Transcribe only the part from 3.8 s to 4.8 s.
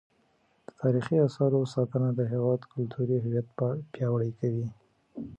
پیاوړی کوي.